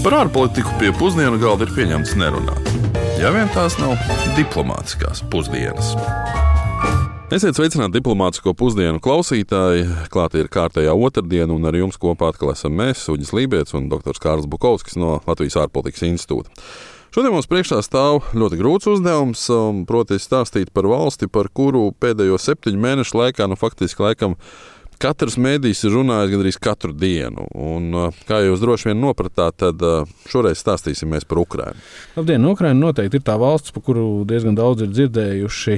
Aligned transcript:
Par 0.00 0.14
ārpolitiku 0.16 0.70
pie 0.80 0.94
pusdienu 0.96 1.36
galda 1.36 1.66
ir 1.66 1.72
pieņemts 1.76 2.14
nerunāt. 2.16 2.68
Ja 3.20 3.28
vien 3.34 3.50
tās 3.52 3.74
nav 3.76 3.98
diplomātiskās 4.32 5.20
pusdienas. 5.28 5.90
Esiet 7.28 7.58
sveicināti 7.58 7.98
diplomātsko 7.98 8.54
pusdienu 8.56 9.02
klausītāji. 9.04 9.84
Klāta 10.08 10.40
ir 10.40 10.48
kārtējā 10.48 10.94
otrdiena, 10.96 11.52
un 11.52 11.68
ar 11.68 11.76
jums 11.76 12.00
kopā 12.00 12.30
atkal 12.32 12.54
esam 12.54 12.80
mēs, 12.80 13.04
Uģis 13.12 13.34
Lībijams 13.36 13.76
un 13.76 13.90
dr. 13.92 14.16
Kārls 14.24 14.48
Bukovskis 14.48 14.96
no 14.96 15.18
Latvijas 15.28 15.58
ārpolitikas 15.66 16.06
institūta. 16.08 16.64
Šodien 17.12 17.36
mums 17.36 17.50
priekšā 17.50 17.82
stāv 17.84 18.22
ļoti 18.32 18.56
grūts 18.56 18.88
uzdevums, 18.88 19.44
um, 19.52 19.84
proti, 19.84 20.16
stāstīt 20.16 20.72
par 20.72 20.88
valsti, 20.88 21.28
par 21.28 21.52
kuru 21.52 21.90
pēdējo 22.00 22.40
septiņu 22.40 22.80
mēnešu 22.80 23.20
laikā, 23.20 23.52
nu, 23.52 23.60
faktiski 23.60 24.08
laikam, 24.08 24.40
Katrs 25.00 25.38
mēdījis 25.40 25.86
ir 25.88 25.94
runājis 25.96 26.28
gandrīz 26.34 26.56
katru 26.60 26.92
dienu. 26.92 27.46
Un, 27.56 27.86
kā 28.28 28.42
jūs 28.44 28.60
droši 28.60 28.90
vien 28.90 28.98
nopratāt, 29.00 29.56
tad 29.62 29.80
šoreiz 30.28 30.60
stāstīsim 30.60 31.14
par 31.24 31.38
Ukrajinu. 31.40 31.80
Labdien, 32.18 32.44
Ukraina 32.44 32.76
noteikti 32.76 33.16
ir 33.16 33.24
tā 33.24 33.38
valsts, 33.40 33.72
par 33.72 33.84
kuru 33.86 34.26
diezgan 34.28 34.58
daudz 34.58 34.84
ir 34.84 34.90
dzirdējuši 34.92 35.76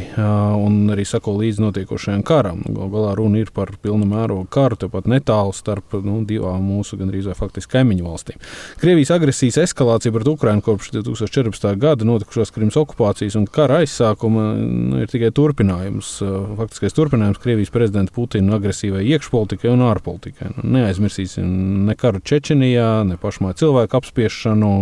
un 0.59 0.91
arī 0.91 1.05
sako 1.07 1.37
līdzi 1.39 1.63
notiekošajam 1.63 2.25
karam. 2.27 2.65
Galu 2.66 2.89
galā 2.97 3.13
runa 3.21 3.45
ir 3.45 3.53
par 3.55 3.71
pilnu 3.79 4.09
mērogu 4.11 4.49
karu, 4.51 4.80
tepat 4.83 5.07
netālu 5.07 5.55
starp 5.55 5.95
nu, 6.02 6.25
divām 6.27 6.66
mūsu 6.73 6.99
gandrīz 6.99 7.30
vai 7.30 7.39
faktiski 7.39 7.77
kaimiņu 7.77 8.09
valstīm. 8.09 8.43
Krievijas 8.83 9.15
agresijas 9.15 9.61
eskalācija 9.69 10.16
pret 10.19 10.33
Ukrajinu 10.35 10.66
kopš 10.66 10.91
2014. 10.99 11.71
gada 11.79 12.11
notikušās 12.11 12.51
Krimas 12.51 12.80
okupācijas 12.83 13.39
un 13.39 13.47
kara 13.47 13.85
aizsākuma 13.85 14.51
nu, 14.59 14.99
ir 15.07 15.15
tikai 15.15 15.30
turpinājums, 15.30 16.16
faktiskais 16.59 16.99
turpinājums 16.99 17.39
Krievijas 17.47 17.71
prezidenta 17.71 18.19
Putina 18.19 18.59
agresīvai 18.59 19.12
iekšpolitikai 19.12 19.71
un 19.73 19.84
ārpolitikai. 19.87 20.51
Nu, 20.57 20.65
neaizmirsīsim 20.77 21.47
ne 21.89 21.97
karu 21.98 22.23
Čečenijā, 22.25 22.89
ne 23.09 23.19
pašmāju 23.21 23.61
cilvēku 23.62 23.98
apspiešanu, 23.98 24.73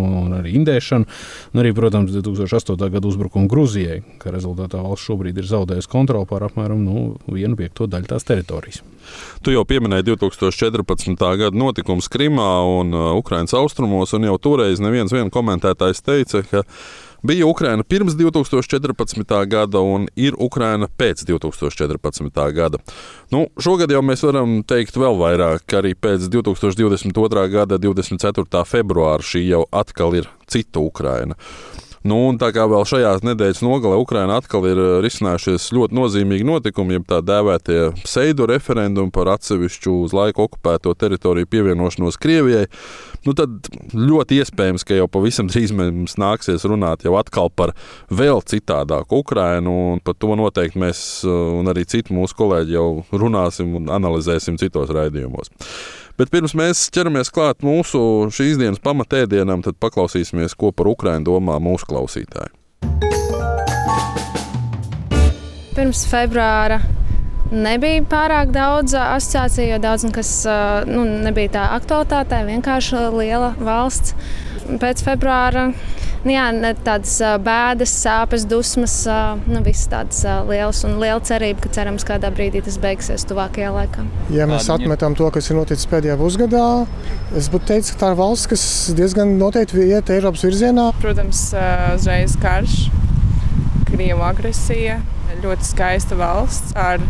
arī 0.41 0.55
indēšanu, 0.61 1.09
un 1.55 1.63
arī, 1.63 1.75
protams, 1.77 2.15
2008. 2.17 2.77
gada 2.95 3.11
uzbrukumu 3.11 3.51
Grūzijai, 3.51 4.01
kā 4.23 4.33
rezultātā 4.35 4.83
valsts 4.85 5.09
šobrīd 5.11 5.41
ir 5.41 5.51
zaudējusi 5.51 5.91
kontroli 5.91 6.29
pār 6.31 6.49
apmēram 6.49 6.81
nu, 6.85 7.05
vienu 7.31 7.59
piekto 7.59 7.89
daļu 7.91 8.11
tās 8.15 8.27
teritorijas. 8.29 8.83
Tu 9.45 9.55
jau 9.55 9.65
pieminēji 9.67 10.11
2014. 10.13 11.15
gada 11.41 11.57
notikumus 11.57 12.11
Krimā 12.13 12.51
un 12.79 12.95
uh, 12.95 13.13
Ukraiņas 13.19 13.57
austrumos, 13.59 14.13
un 14.17 14.29
jau 14.29 14.37
toreiz 14.43 14.83
neviens 14.83 15.15
komentētājs 15.35 16.05
teica, 16.05 16.45
ka 16.51 16.65
Bija 17.23 17.47
Ukraina 17.47 17.83
pirms 17.83 18.13
2014. 18.13 19.47
gada 19.47 19.81
un 19.81 20.07
ir 20.17 20.35
Ukraina 20.39 20.89
pēc 20.89 21.25
2014. 21.29 22.53
gada. 22.57 22.79
Nu, 23.31 23.47
šogad 23.61 23.93
jau 23.93 24.01
mēs 24.01 24.25
varam 24.25 24.63
teikt 24.65 24.97
vēl 24.97 25.21
vairāk, 25.21 25.67
ka 25.69 25.83
arī 25.83 25.93
pēc 25.95 26.31
2022. 26.33 27.45
gada 27.53 27.79
24. 27.79 28.65
februāra 28.65 29.21
šī 29.21 29.45
jau 29.51 29.67
atkal 29.71 30.17
ir 30.17 30.31
cita 30.49 30.81
Ukraina. 30.81 31.37
Nu, 32.01 32.17
un 32.31 32.39
tā 32.41 32.49
kā 32.57 32.65
vēl 32.65 32.87
šajās 32.89 33.21
nedēļas 33.29 33.59
nogalē 33.61 33.99
Ukrainā 34.01 34.39
atkal 34.41 34.65
ir 34.71 34.79
eh, 34.81 34.93
risinājušies 35.05 35.67
ļoti 35.77 35.97
nozīmīgi 35.99 36.47
notikumi, 36.49 36.97
jeb 36.97 37.05
tā 37.11 37.19
dēvētie 37.21 37.91
pseido 38.07 38.47
referendumi 38.49 39.13
par 39.13 39.29
atsevišķu 39.35 39.99
uz 40.07 40.15
laiku 40.17 40.47
okupēto 40.47 40.95
teritoriju 40.97 41.51
pievienošanos 41.53 42.17
Krievijai, 42.23 42.71
nu 43.29 43.37
tad 43.37 43.69
ļoti 43.93 44.41
iespējams, 44.41 44.87
ka 44.89 44.97
jau 44.97 45.11
pavisam 45.13 45.53
drīz 45.53 45.77
mums 45.77 46.17
nāksies 46.21 46.65
runāt 46.65 47.05
jau 47.05 47.19
atkal 47.21 47.53
par 47.53 47.75
vēl 48.09 48.41
citādāku 48.49 49.21
Ukrainu, 49.21 49.77
un 49.93 50.05
par 50.05 50.17
to 50.17 50.33
noteikti 50.41 50.81
mēs 50.81 51.05
eh, 51.29 51.41
un 51.61 51.69
arī 51.69 51.85
citi 51.85 52.17
mūsu 52.17 52.41
kolēģi 52.41 52.79
jau 52.79 52.91
runāsim 53.13 53.77
un 53.77 53.93
analizēsim 53.93 54.57
citos 54.63 54.89
raidījumos. 54.97 55.53
Bet 56.21 56.29
pirms 56.29 56.53
mēs 56.53 56.83
ķeramies 56.93 57.31
klāt 57.33 57.63
mūsu 57.65 58.29
šīs 58.37 58.59
dienas 58.61 58.83
pamatēdienam, 58.85 59.63
tad 59.65 59.79
paklausīsimies, 59.81 60.53
ko 60.53 60.69
par 60.69 60.91
Ukrajinu 60.91 61.25
domā 61.31 61.55
mūsu 61.65 61.89
klausītāji. 61.89 62.53
Pirms 65.73 66.03
februāra 66.11 66.77
nebija 67.51 68.03
pārāk 68.11 68.53
daudz 68.55 68.95
asociāciju, 68.99 69.75
jo 69.75 69.81
daudz 69.83 70.07
kas 70.15 70.35
nu, 70.91 71.05
nebija 71.27 71.57
tā 71.59 71.67
aktualitātē, 71.79 72.45
vienkārši 72.49 73.09
liela 73.17 73.55
valsts. 73.61 74.15
Pēc 74.81 75.01
februāra 75.03 75.71
nu, 76.23 76.31
jā, 76.31 76.45
tādas 76.85 77.17
bēdas, 77.43 77.93
sāpes, 78.05 78.45
dusmas, 78.49 78.95
nu, 79.49 79.63
visas 79.67 79.89
tādas 79.91 80.21
lielas 80.47 80.83
un 80.87 80.99
liela 81.01 81.21
cerība, 81.27 81.65
ka 81.65 81.73
cerams, 81.75 82.05
kādā 82.07 82.31
brīdī 82.35 82.63
tas 82.67 82.77
beigsies 82.81 83.25
tuvākajā 83.31 83.73
laikā. 83.75 84.05
Ja 84.35 84.47
mēs 84.51 84.69
atmetam 84.73 85.17
to, 85.19 85.27
kas 85.35 85.51
ir 85.51 85.59
noticis 85.59 85.89
pēdējā 85.91 86.19
pusgadā, 86.21 86.67
es 87.39 87.51
būtu 87.53 87.73
teicis, 87.73 87.95
ka 87.97 88.05
tā 88.05 88.13
ir 88.13 88.21
valsts, 88.21 88.51
kas 88.53 88.65
diezgan 88.99 89.35
noteikti 89.41 89.89
iet 89.89 90.13
Eiropas 90.13 90.45
virzienā. 90.47 90.91
Protams, 91.03 91.49
uzreiz 91.97 92.37
karš, 92.41 92.85
Krievijas 93.89 94.23
agresija, 94.29 95.01
ļoti 95.41 95.67
skaista 95.67 96.17
valsts 96.21 96.77
ar 96.79 97.03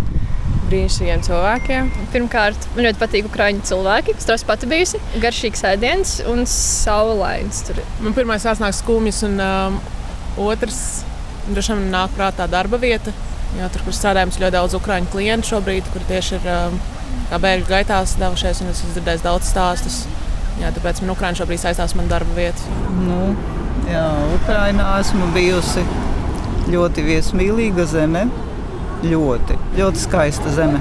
brīnišķīgiem 0.70 1.25
cilvēkiem. 1.26 1.91
Pirmkārt, 2.14 2.69
man 2.75 2.86
ļoti 2.86 3.00
patīk 3.03 3.28
ukrāņu 3.28 3.64
cilvēki. 3.70 4.16
Es 4.16 4.28
tur 4.28 4.41
pati 4.48 4.69
bijusi. 4.70 5.00
Garšīgs 5.22 5.64
ēdiens 5.72 6.16
un 6.31 6.47
saulains. 6.50 7.64
Tur. 7.69 7.82
Man 8.04 8.16
pirmais 8.16 8.47
nāk 8.47 8.76
skumjas, 8.78 9.22
un 9.26 9.36
um, 9.44 9.81
otrs 10.47 10.81
droši 11.50 11.76
vien 11.76 11.91
nāk 11.92 12.14
prātā 12.16 12.47
darba 12.50 12.81
vieta. 12.81 13.12
Jā, 13.58 13.66
tur, 13.75 13.82
kur 13.86 13.94
strādājam, 13.97 14.31
ļoti 14.31 14.54
daudz 14.54 14.76
ukrāņu 14.78 15.10
klientu 15.10 15.50
šobrīd, 15.50 15.88
kur 15.91 16.04
tieši 16.06 16.36
ir 16.38 16.50
um, 16.54 16.76
bēgļu 17.31 17.66
gaitās 17.66 18.14
devušies, 18.20 18.62
un 18.62 18.70
es 18.70 18.81
esmu 18.81 18.94
dzirdējis 18.94 19.25
daudz 19.26 19.50
stāstus. 19.50 20.04
Jā, 20.60 20.70
tāpēc 20.76 21.00
man 21.02 21.14
Ukrāņa 21.14 21.41
šobrīd 21.41 21.62
saistās 21.62 21.94
ar 21.97 22.10
darba 22.10 22.37
vietu. 22.37 22.78
Nu, 23.00 23.32
jā, 23.91 24.04
Ukrainā 24.37 24.92
esmu 25.00 25.31
bijusi 25.34 25.84
ļoti 26.70 27.06
viesmīlīga 27.06 27.87
zeme 27.91 28.26
ļoti, 29.05 29.56
ļoti 29.78 30.03
skaista 30.03 30.53
zeme. 30.53 30.81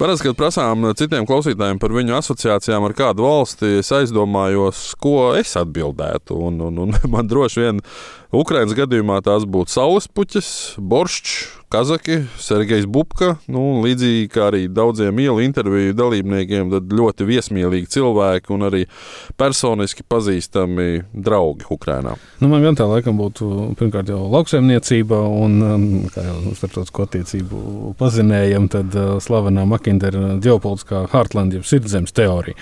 Parasti, 0.00 0.30
kad 0.30 0.36
prasām 0.38 0.86
citiem 0.96 1.26
klausītājiem 1.28 1.76
par 1.80 1.92
viņu 1.92 2.14
asociācijām 2.16 2.86
ar 2.88 2.94
kādu 2.96 3.26
valsti, 3.26 3.74
es 3.82 3.90
aizdomājos, 3.92 4.94
ko 4.96 5.34
es 5.36 5.52
atbildētu. 5.60 6.38
Un, 6.48 6.56
un, 6.70 6.78
un 6.86 6.96
man 7.12 7.28
droši 7.28 7.66
vien 7.66 7.82
Ukraiņas 8.30 8.76
gadījumā 8.78 9.16
tās 9.26 9.42
būtu 9.42 9.74
saules 9.74 10.06
puķis, 10.06 10.50
boršs, 10.78 11.60
Kazaki, 11.70 12.24
Sergejs 12.34 12.82
Bubka, 12.90 13.36
nu, 13.46 13.60
līdzīgi 13.84 14.24
kā 14.34 14.48
arī 14.48 14.64
daudziem 14.74 15.20
ielu 15.22 15.44
interviju 15.44 15.92
dalībniekiem, 15.94 16.72
ļoti 16.98 17.26
viesmīlīgi 17.28 17.86
cilvēki 17.94 18.50
un 18.50 18.64
arī 18.66 18.80
personiski 19.38 20.02
pazīstami 20.02 21.04
draugi 21.14 21.68
Ukrajinā. 21.70 22.16
Nu, 22.42 22.48
man 22.50 22.66
gan 22.66 22.74
tā 22.74 22.88
laikam 22.90 23.20
būtu 23.20 23.68
pirmkārt 23.78 24.10
jau 24.10 24.18
lauksaimniecība 24.32 25.20
un, 25.30 25.54
um, 25.62 25.84
jau 26.10 26.56
starptautisko 26.58 27.06
attiecību 27.06 27.94
pazinējam, 28.02 28.66
tad 28.74 28.98
uh, 28.98 29.12
slavenā 29.22 29.62
Makindera 29.70 30.40
ģeopolitiskā 30.42 31.04
Heartland, 31.14 31.54
jeb 31.54 31.70
sirdszemes 31.70 32.10
teorija. 32.18 32.58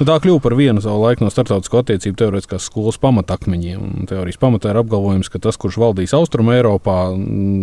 Nu, 0.00 0.08
tā 0.10 0.18
kļuva 0.18 0.42
par 0.48 0.58
vienu 0.58 0.82
savu 0.82 1.06
laiku 1.06 1.22
no 1.22 1.30
starptautisko 1.30 1.84
attiecību 1.84 2.18
teorētiskās 2.24 2.66
skolas 2.72 2.98
pamatakmeņiem. 3.06 4.10
Teorijas 4.10 4.42
pamatā 4.42 4.74
ir 4.74 4.82
apgalvojums, 4.82 5.07
ka 5.32 5.40
tas, 5.42 5.56
kurš 5.60 5.78
valdīs 5.80 6.14
Austrum 6.16 6.50
Eiropā, 6.52 6.96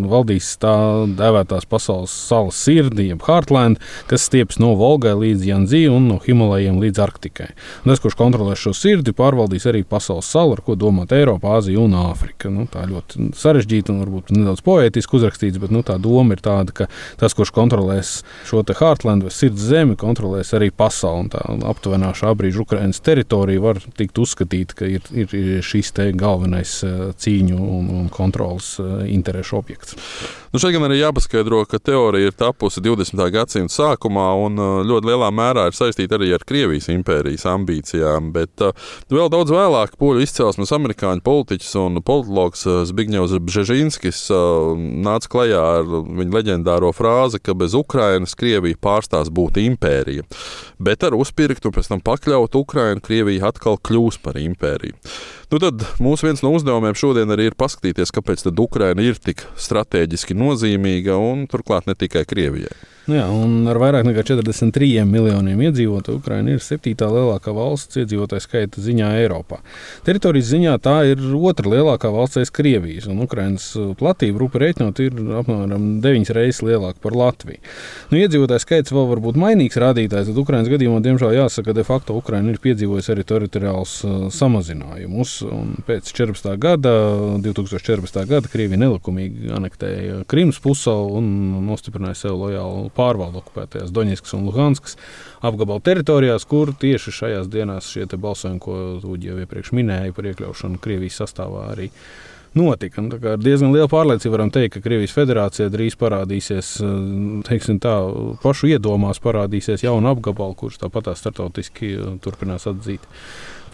valdīs 0.10 0.52
tā 0.62 0.76
dēvētās 1.18 1.68
pasaules 1.70 2.14
salas 2.14 2.60
sirdi, 2.66 3.10
jeb 3.12 3.24
Heartland, 3.28 3.82
kas 4.10 4.28
stiepas 4.30 4.60
no 4.62 4.74
Volgai 4.80 5.14
līdz 5.20 5.46
Janzī 5.50 5.86
un 5.92 6.10
no 6.10 6.20
Himalajiem 6.24 6.80
līdz 6.82 7.02
Arktikai. 7.06 7.52
Un 7.84 7.94
tas, 7.94 8.02
kurš 8.04 8.18
kontrolēs 8.20 8.62
šo 8.62 8.74
sirdi, 8.78 9.16
pārvaldīs 9.16 9.68
arī 9.70 9.84
pasaules 9.88 10.30
salu, 10.32 10.56
ar 10.58 10.64
ko 10.66 10.78
domāt 10.80 11.14
Eiropa, 11.16 11.56
Āzija 11.60 11.82
un 11.84 11.96
Āfrika. 12.00 12.52
Nu, 12.54 12.68
tā 12.72 12.86
ļoti 12.90 13.32
sarežģīta 13.38 13.94
un 13.94 14.02
varbūt 14.04 14.34
nedaudz 14.36 14.64
poētiski 14.66 15.20
uzrakstīts, 15.20 15.62
bet 15.62 15.74
nu, 15.76 15.84
tā 15.86 15.98
doma 16.02 16.36
ir 16.36 16.44
tāda, 16.46 16.76
ka 16.76 16.90
tas, 17.22 17.36
kurš 17.38 17.54
kontrolēs 17.56 18.16
šo 18.50 18.64
Heartland 18.66 19.26
vai 19.26 19.32
sirds 19.34 19.68
zemi, 19.70 19.98
kontrolēs 20.00 20.54
arī 20.58 20.72
pasauli. 20.74 21.32
Tā 21.34 21.42
aptuvenā 21.70 22.12
šā 22.18 22.34
brīža 22.38 22.64
Ukraiņas 22.64 23.02
teritorija 23.06 23.64
var 23.64 23.80
tikt 23.98 24.20
uzskatīta, 24.22 24.80
ka 24.80 24.90
ir, 24.90 25.06
ir 25.16 25.64
šis 25.66 25.94
galvenais 26.16 26.78
eh, 26.84 27.06
cīņu 27.36 27.60
un, 27.60 27.92
un 28.00 28.10
kontrolas 28.14 28.76
eh, 28.80 29.06
interešu 29.14 29.60
objekts. 29.60 29.96
Nu, 30.54 30.60
šeit 30.62 30.76
gan 30.76 30.88
arī 30.88 31.02
jāpaskaidro, 31.02 31.66
ka 31.68 31.82
teorija 31.84 32.30
ir 32.30 32.36
tapusi 32.38 32.84
20. 32.84 33.20
gadsimta 33.34 33.74
sākumā 33.74 34.28
un 34.40 34.62
uh, 34.62 34.70
ļoti 34.88 35.10
lielā 35.10 35.28
mērā 35.36 35.66
ir 35.68 35.76
saistīta 35.76 36.16
arī 36.16 36.32
ar 36.36 36.46
Krievijas 36.48 36.88
impērijas 36.94 37.44
ambīcijām. 37.52 38.32
Bet 38.36 38.64
uh, 38.64 38.72
vēl 39.12 39.28
daudz 39.34 39.52
vēlāk 39.52 39.98
poļu 40.00 40.24
izcelsmes 40.24 40.72
amerikāņu 40.76 41.26
politiķis 41.26 41.76
un 41.82 42.00
politologs 42.06 42.64
Zbigņevs 42.88 43.36
Bžežinskis 43.44 44.22
nāca 45.06 45.32
klajā 45.32 45.64
ar 45.82 45.90
viņa 45.90 46.38
leģendāro 46.38 46.94
frāzi, 46.96 47.42
ka 47.44 47.56
bez 47.58 47.76
Ukrainas 47.76 48.38
Krievija 48.40 48.80
pārstās 48.80 49.32
būt 49.34 49.60
impērija. 49.66 50.24
Bet 50.80 51.04
ar 51.04 51.18
uzpirktu 51.20 51.70
un 51.70 51.76
pēc 51.76 51.92
tam 51.92 52.04
pakļautu 52.06 52.64
Ukrainu, 52.64 53.04
Krievija 53.04 53.52
atkal 53.52 53.76
kļūs 53.84 54.22
par 54.24 54.40
impēriju. 54.40 54.96
Nu, 55.56 55.60
tad 55.64 55.86
mūsu 56.04 56.26
viens 56.28 56.42
no 56.44 56.50
uzdevumiem 56.52 56.98
šodien 57.00 57.30
arī 57.32 57.46
ir 57.48 57.54
paskatīties, 57.56 58.10
kāpēc 58.12 58.42
Ukraina 58.60 59.00
ir 59.00 59.16
tik 59.16 59.46
strateģiski 59.56 60.36
nozīmīga 60.36 61.16
un 61.16 61.46
turklāt 61.48 61.88
ne 61.88 61.96
tikai 61.96 62.26
Krievijai. 62.28 62.74
Nu 63.06 63.14
jā, 63.14 63.26
ar 63.70 63.78
vairāk 63.78 64.08
nekā 64.08 64.24
43 64.26 65.04
miljoniem 65.06 65.60
iedzīvotāju 65.68 66.18
Ukraina 66.18 66.56
ir 66.56 66.62
septītā 66.66 67.06
lielākā 67.14 67.52
valsts 67.54 68.00
iedzīvotāju 68.02 68.42
skaita 68.42 68.82
ziņā 68.82 69.12
Eiropā. 69.20 69.60
Teritorijas 70.08 70.48
ziņā 70.50 70.74
tā 70.82 70.96
ir 71.12 71.22
otra 71.38 71.70
lielākā 71.70 72.10
valsts 72.10 72.42
aiz 72.42 72.52
Krievijas, 72.56 73.06
un 73.06 73.22
Ukrainas 73.22 73.68
platība 74.00 74.42
rupi 74.42 74.62
rēķinot 74.64 75.02
ir 75.06 75.20
apmēram 75.42 75.86
9 76.02 76.34
reizes 76.34 76.64
lielāka 76.66 76.98
par 77.04 77.14
Latviju. 77.20 77.62
Nu, 78.10 78.18
iedzīvotāju 78.24 78.64
skaits 78.64 78.96
vēl 78.96 79.06
var 79.12 79.22
būt 79.28 79.38
mainīgs 79.38 79.78
rādītājs, 79.86 80.32
tad 80.32 80.42
Ukrainas 80.42 80.74
gadījumā, 80.74 80.98
diemžēl, 81.06 81.36
jāsaka, 81.38 81.70
ka 81.70 81.78
de 81.78 81.86
facto 81.86 82.18
Ukraina 82.18 82.56
ir 82.56 82.60
piedzīvojusi 82.66 83.14
arī 83.14 83.28
teritoriāls 83.30 83.96
uh, 84.02 84.18
samazinājumus. 84.34 85.36
Pēc 85.86 86.10
14. 86.10 86.50
gada, 86.58 86.96
2014. 87.46 88.26
gada, 88.34 88.50
Krievija 88.50 88.82
nelikumīgi 88.82 89.54
anektēja 89.54 90.24
Krimas 90.32 90.58
pussalu 90.64 91.20
un 91.22 91.32
nostiprināja 91.70 92.24
sev 92.26 92.42
lojālu 92.42 92.90
pārvaldu 92.96 93.42
okupētajās 93.42 93.94
Doņetskas 93.96 94.38
un 94.38 94.46
Luhanskas 94.50 95.00
apgabalu 95.46 95.84
teritorijās, 95.86 96.48
kur 96.50 96.74
tieši 96.82 97.16
šajās 97.20 97.50
dienās 97.52 97.92
šie 97.94 98.08
balsojumi, 98.16 98.62
ko 98.64 98.78
Uģi 99.06 99.32
jau 99.32 99.42
iepriekš 99.44 99.74
minēja 99.76 100.16
par 100.16 100.32
iekļaušanu 100.32 100.82
Krievijas 100.84 101.22
sastāvā, 101.24 101.70
arī 101.74 101.90
notika. 102.56 103.02
Un, 103.02 103.12
ar 103.20 103.42
diezgan 103.42 103.74
lielu 103.76 103.90
pārliecību 103.92 104.36
varam 104.38 104.52
teikt, 104.54 104.78
ka 104.78 104.84
Krievijas 104.86 105.16
federācija 105.16 105.68
drīz 105.74 105.98
parādīsies, 106.00 106.76
teiksim, 107.50 107.82
tā 107.84 107.98
pašu 108.44 108.72
iedomās, 108.72 109.20
parādīsies 109.24 109.84
jauna 109.86 110.16
apgabala, 110.16 110.56
kurš 110.58 110.80
tāpat 110.86 111.12
startautiski 111.20 111.96
turpinās 112.24 112.68
atzīt 112.72 113.04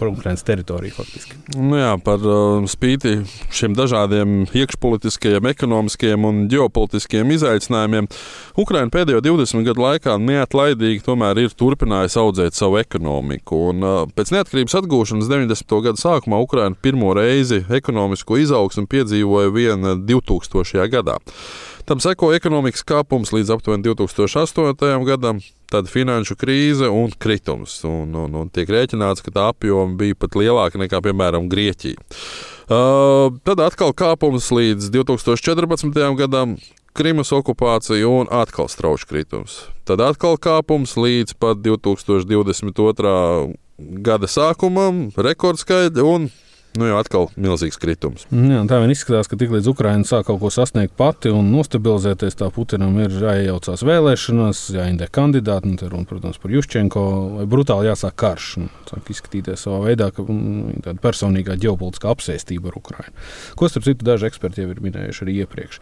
par 0.02 0.10
Ukraiņas 0.10 0.44
teritoriju. 0.48 0.96
Faktiski. 0.98 1.38
Nu 1.56 1.78
jā, 1.78 1.92
par 2.02 2.24
uh, 2.26 2.66
spīti 2.70 3.20
šiem 3.54 3.76
dažādiem 3.78 4.48
iekšpolitiskajiem, 4.50 5.46
ekonomiskajiem 5.54 6.26
un 6.26 6.42
ģeopolitiskiem 6.52 7.30
izaicinājumiem, 7.38 8.10
Ukraiņa 8.62 8.94
pēdējo 8.96 9.22
20 9.30 9.68
gadu 9.70 9.86
laikā 9.86 10.18
neatlaidīgi 10.22 11.06
ir 11.46 11.56
turpinājusi 11.58 12.20
audzēt 12.20 12.58
savu 12.58 12.80
ekonomiku. 12.82 13.62
Un, 13.72 13.86
uh, 13.86 14.04
pēc 14.18 14.34
neatkarības 14.34 14.80
atgūšanas 14.82 15.30
90. 15.30 15.78
gada 15.86 16.02
sākumā 16.02 16.42
Ukraiņa 16.42 16.82
pirmo 16.82 17.14
reizi 17.18 17.62
ekonomisko 17.70 18.42
izaugsmu 18.42 18.88
piedzīvoja 18.90 19.54
vien 19.54 19.92
2000. 20.10 20.90
gadā. 20.92 21.20
Tam 21.86 22.02
seko 22.02 22.34
ekonomikas 22.36 22.86
kāpums 22.88 23.34
līdz 23.34 23.56
aptuveni 23.56 23.86
2008. 23.86 25.06
gadam, 25.08 25.42
tad 25.72 25.90
finanšu 25.92 26.36
krīze 26.40 26.90
un 26.92 27.14
kritums. 27.22 27.80
Un, 27.88 28.12
un, 28.18 28.36
un 28.44 28.52
tiek 28.54 28.70
rēķināts, 28.70 29.24
ka 29.26 29.34
tā 29.34 29.48
apjoma 29.54 29.98
bija 30.00 30.18
pat 30.20 30.38
lielāka 30.40 30.82
nekā, 30.82 31.02
piemēram, 31.06 31.48
Grieķija. 31.52 32.02
Uh, 32.72 33.32
tad 33.48 33.64
atkal 33.64 33.96
kāpums 33.98 34.52
līdz 34.54 34.92
2014. 34.94 35.98
gadam, 36.20 36.56
Krimas 36.92 37.32
okupācija 37.32 38.08
un 38.08 38.28
atkal 38.36 38.68
strauji 38.68 39.08
kritums. 39.08 39.62
Tad 39.88 40.04
atkal 40.04 40.36
kāpums 40.36 40.98
līdz 41.00 41.38
pat 41.40 41.62
2022. 41.64 43.14
gada 44.04 44.28
sākumam, 44.28 45.06
rekordskaidri 45.16 46.04
un 46.04 46.28
Nu, 46.72 46.86
jau 46.88 46.96
atkal 47.02 47.26
milzīgs 47.36 47.76
kritums. 47.82 48.24
Jā, 48.32 48.62
tā 48.70 48.78
vien 48.80 48.94
izskatās, 48.94 49.28
ka 49.28 49.36
tiklīdz 49.36 49.68
Ukraiņa 49.74 50.08
sāk 50.08 50.30
kaut 50.30 50.40
ko 50.40 50.52
sasniegt 50.54 50.94
pati 50.96 51.28
un 51.36 51.50
nostabilizēties, 51.52 52.38
tā 52.40 52.48
Putinam 52.56 52.96
ir 53.04 53.12
jāiejaucās 53.12 53.84
vēlēšanās, 53.84 54.62
jāindē 54.78 55.10
kandidāti. 55.12 55.68
Nu, 55.74 55.90
runa, 55.92 56.08
protams, 56.08 56.40
par 56.40 56.54
Juščenko 56.56 57.04
vai 57.36 57.48
brutāli 57.52 57.90
jāsāk 57.90 58.16
karš. 58.24 58.48
Nu, 58.64 58.72
sāk 58.88 59.12
izskatīties 59.12 59.66
savā 59.68 59.82
veidā, 59.90 60.08
ka 60.16 60.24
mm, 60.24 60.78
tāda 60.86 61.04
personīgā 61.04 61.58
ģeopolitiskā 61.60 62.14
apsēstība 62.16 62.72
ar 62.72 62.80
Ukraiņu. 62.80 63.16
Ko, 63.60 63.68
starp 63.68 63.90
citu, 63.90 64.08
daži 64.08 64.30
eksperti 64.32 64.64
jau 64.64 64.72
ir 64.72 64.80
minējuši 64.88 65.26
arī 65.28 65.36
iepriekš. 65.44 65.82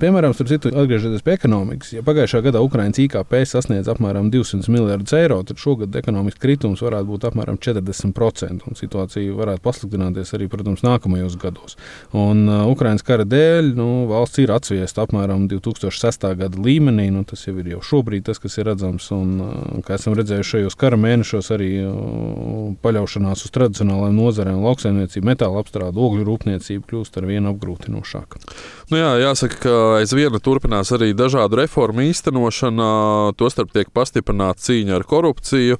Piemēram, 0.00 0.32
starp 0.36 0.54
citu, 0.54 0.72
atgriežoties 0.72 1.26
pie 1.26 1.36
ekonomikas, 1.36 1.92
ja 1.98 2.06
pagājušā 2.06 2.40
gadā 2.48 2.64
Ukraiņas 2.64 3.02
IKP 3.04 3.36
sasniedz 3.50 3.92
apmēram 3.92 4.32
200 4.32 4.72
miljardus 4.72 5.18
eiro, 5.20 5.42
tad 5.44 5.60
šogad 5.60 6.00
ekonomikas 6.00 6.40
kritums 6.40 6.80
varētu 6.84 7.12
būt 7.12 7.28
apmēram 7.28 7.60
40%, 7.60 8.68
un 8.70 8.80
situācija 8.80 9.36
varētu 9.36 9.64
pasliktināties 9.68 10.29
attīstīsies 10.30 10.38
arī, 10.38 10.48
protams, 10.48 10.82
nākamajos 10.84 11.36
gados. 11.40 11.76
Un 12.12 12.48
uh, 12.48 12.68
Ukraiņas 12.70 13.04
kara 13.04 13.24
dēļ 13.24 13.74
nu, 13.76 14.06
valsts 14.10 14.38
ir 14.38 14.50
atsviesta 14.50 15.04
apmēram 15.04 15.48
2006. 15.48 16.36
gada 16.36 16.56
līmenī. 16.58 17.10
Nu, 17.10 17.24
tas 17.24 17.46
jau 17.46 17.56
ir 17.58 17.70
jau 17.74 17.80
šobrīd 17.80 18.24
tas, 18.26 18.38
kas 18.38 18.58
ir 18.58 18.68
redzams. 18.70 19.10
Un, 19.14 19.40
uh, 19.40 19.80
kā 19.84 19.96
esam 19.98 20.14
redzējuši 20.14 20.56
šajos 20.56 20.78
kara 20.78 20.98
mēnešos, 21.00 21.50
arī 21.54 21.70
uh, 21.84 22.74
paļaušanās 22.82 23.44
uz 23.46 23.54
tradicionālajām 23.54 24.16
nozarēm, 24.16 24.62
lauksaimniecību, 24.64 25.26
metāla 25.26 25.62
apstrāde, 25.62 25.98
ogļu 26.00 26.26
rūpniecību 26.28 26.86
kļūst 26.90 27.20
ar 27.20 27.28
vien 27.28 27.48
apgrūtinošāka. 27.50 28.42
Nu 28.90 28.98
jā, 28.98 29.10
jāsaka, 29.22 29.60
ka 29.64 29.74
aizvien 30.00 30.34
turpinās 30.42 30.90
arī 30.94 31.12
dažādu 31.14 31.60
reformu 31.60 32.08
īstenošana, 32.08 32.90
tostarp 33.38 33.72
tiek 33.74 33.90
pastiprināta 33.94 34.62
cīņa 34.66 34.96
ar 34.98 35.06
korupciju. 35.08 35.78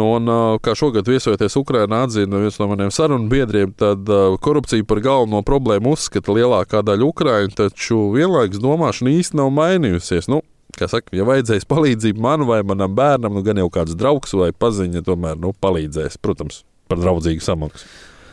Un, 0.00 0.30
uh, 0.30 0.56
kā 0.62 0.74
šogad 0.78 1.08
viesojoties 1.10 1.58
Ukrajinā, 1.60 2.04
atzina 2.06 2.40
viens 2.42 2.58
no 2.60 2.68
maniem 2.70 2.90
sarunu 2.94 3.28
biedriem, 3.30 3.72
tad 3.80 4.10
korupciju 4.44 4.86
par 4.88 5.00
galveno 5.04 5.42
problēmu 5.46 5.94
uzskata 5.96 6.36
lielākā 6.36 6.84
daļa 6.86 7.08
Ukrāņu, 7.08 7.56
taču 7.58 8.06
vienlaikus 8.14 8.62
domāšana 8.62 9.14
īsti 9.16 9.40
nav 9.40 9.52
mainījusies. 9.56 10.30
Nu, 10.32 10.42
Kā 10.78 10.86
saka, 10.86 11.10
ja 11.18 11.24
vajadzēs 11.26 11.66
palīdzību 11.68 12.22
man 12.22 12.44
vai 12.48 12.60
manam 12.62 12.92
bērnam, 12.94 13.34
nu 13.34 13.42
gan 13.44 13.58
jau 13.58 13.66
kāds 13.74 13.96
draugs 13.98 14.36
vai 14.38 14.52
paziņa 14.54 15.02
tomēr 15.04 15.40
nu, 15.42 15.50
palīdzēs, 15.58 16.20
protams, 16.22 16.62
par 16.88 17.00
draudzīgu 17.02 17.42
samaksu. 17.42 17.88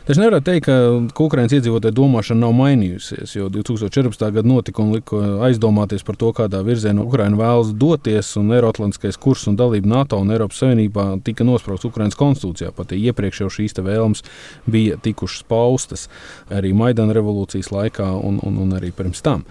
Taču 0.08 0.22
nevar 0.22 0.40
teikt, 0.40 0.64
ka 0.64 1.20
Ukraiņas 1.20 1.52
iedzīvotāju 1.58 1.92
domāšana 1.92 2.46
nav 2.46 2.54
mainījusies, 2.56 3.34
jo 3.34 3.50
2014. 3.52 4.22
gada 4.32 4.48
notikumi 4.48 4.94
lika 4.96 5.18
aizdomāties 5.44 6.00
par 6.00 6.16
to, 6.16 6.30
kādā 6.32 6.62
virzienā 6.64 7.02
Ukraiņa 7.04 7.36
vēlas 7.36 7.74
doties, 7.76 8.30
un 8.40 8.54
Eiroatlantiskais 8.56 9.20
kurs 9.20 9.44
un 9.50 9.58
dalība 9.60 9.90
NATO 9.90 10.16
un 10.16 10.32
Eiropas 10.32 10.62
Savienībā 10.62 11.04
tika 11.26 11.44
nospraukts 11.44 11.84
Ukraiņas 11.90 12.16
konstitūcijā. 12.16 12.70
Pat 12.72 12.94
ja 12.96 13.10
iepriekš 13.10 13.42
jau 13.42 13.48
šīs 13.58 13.76
vēlmes 13.76 14.24
bija 14.64 14.96
tikušas 15.04 15.44
paustas 15.44 16.06
arī 16.48 16.72
Maidana 16.72 17.12
revolūcijas 17.12 17.68
laikā 17.68 18.08
un, 18.16 18.40
un, 18.40 18.56
un 18.64 18.72
arī 18.80 18.94
pirms 18.96 19.20
tam. 19.20 19.44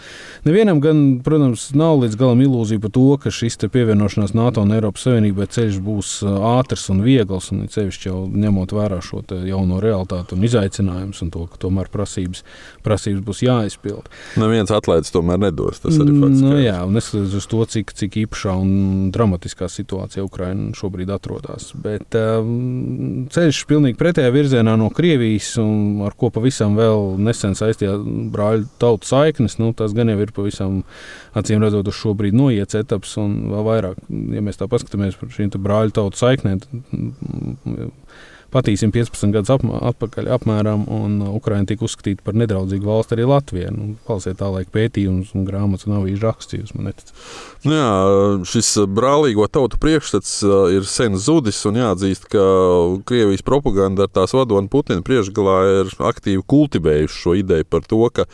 Nevienam 0.49 0.81
gan, 0.81 1.05
protams, 1.21 1.67
nav 1.77 2.01
līdz 2.01 2.17
galam 2.17 2.41
ilūzija 2.47 2.81
par 2.81 2.95
to, 2.97 3.05
ka 3.21 3.29
šis 3.29 3.61
pievienošanās 3.61 4.33
NATO 4.33 4.65
un 4.65 4.73
Eiropas 4.73 5.05
Savienībai 5.05 5.51
ceļš 5.53 5.79
būs 5.85 6.17
ātrs 6.25 6.89
un 6.95 7.05
viegls, 7.05 7.53
un 7.53 7.69
ceļš 7.69 8.03
jau 8.09 8.25
ņemot 8.25 8.73
vērā 8.73 9.03
šo 9.05 9.21
jauno 9.45 9.85
realitāti 9.85 10.33
un 10.33 10.46
izaicinājums 10.47 11.21
un 11.23 11.31
to, 11.33 11.45
ka 11.51 11.59
tomēr 11.61 11.91
prasības, 11.93 12.43
prasības 12.85 13.23
būs 13.27 13.43
jāizpild. 13.45 14.09
Neviens 14.39 14.73
atlētājs 14.73 15.13
tomēr 15.15 15.41
nedos. 15.47 15.81
Tas 15.83 15.99
arī 16.01 16.15
fakts. 16.21 16.43
Nu, 16.43 16.55
jā, 16.61 16.77
un 16.87 16.97
neskatoties 16.97 17.37
uz 17.41 17.49
to, 17.51 17.61
cik, 17.75 17.93
cik 17.97 18.19
īpašā 18.23 18.55
un 18.61 19.11
dramatiskā 19.15 19.69
situācijā 19.71 20.25
Ukraina 20.25 20.71
šobrīd 20.77 21.11
atrodas. 21.13 21.69
Bet 21.83 22.17
um, 22.19 23.27
ceļš 23.33 23.63
pilnīgi 23.69 23.99
pretējā 23.99 24.33
virzienā 24.33 24.77
no 24.79 24.89
Krievijas, 24.93 25.53
un 25.61 26.03
ar 26.07 26.15
ko 26.19 26.31
pavisam 26.33 26.77
vēl 26.79 27.15
nesen 27.23 27.57
saistījās 27.57 28.03
brāļu 28.33 28.67
tautu 28.81 29.09
saiknes, 29.09 29.57
nu, 29.61 29.73
tas 29.77 29.95
gan 29.97 30.11
jau 30.13 30.19
ir 30.23 30.33
pavisam 30.35 30.81
acīm 31.37 31.61
redzot 31.63 31.89
uz 31.89 31.97
šo 31.97 32.15
brīdi 32.17 32.37
noiets 32.39 32.77
etaps, 32.77 33.17
un 33.21 33.35
vēl 33.51 33.67
vairāk, 33.67 34.01
ja 34.33 34.43
mēs 34.45 34.59
tā 34.59 34.69
paskatāmies 34.71 35.19
par 35.19 35.33
šīm 35.33 35.53
brāļu 35.57 35.95
tautu 35.97 36.19
saiknēm, 36.19 36.63
tad 36.63 36.77
patīsim 38.53 38.91
15 38.95 39.33
gadus 39.35 39.51
ap, 39.53 39.65
atpakaļ 39.91 40.29
apmēram, 40.37 40.85
un 40.93 41.19
Ukraina 41.31 41.67
tika 41.69 41.85
uzskatīta 41.87 42.25
par 42.25 42.37
nedraudzīgu 42.39 42.87
valsti 42.87 43.17
arī 43.17 43.27
Latvijai. 43.29 43.73
Nu, 43.75 43.95
Palasiet 44.07 44.39
tā 44.39 44.49
laika 44.53 44.73
pētījums 44.75 45.33
un 45.37 45.45
grāmatas 45.47 45.87
un 45.87 45.97
avīžu 45.99 46.23
rakstus, 46.23 46.73
man 46.75 46.91
neticat. 46.91 47.13
Nu 47.67 47.75
jā, 47.75 47.87
šis 48.47 48.73
brālīgo 48.93 49.47
tautu 49.51 49.79
priekšstats 49.81 50.39
ir 50.75 50.85
sen 50.87 51.17
zudis, 51.19 51.59
un 51.67 51.79
jāatzīst, 51.81 52.27
ka 52.31 52.43
Krievijas 53.07 53.43
propaganda 53.45 54.05
ar 54.05 54.13
tās 54.13 54.35
vadoni 54.37 54.71
Putina 54.71 55.03
priekšgalā 55.05 55.57
ir 55.81 55.91
aktīvi 56.11 56.43
kultivējuši 56.47 57.21
šo 57.23 57.35
ideju 57.41 57.67
par 57.67 57.83
to, 57.89 58.03
ka 58.13 58.27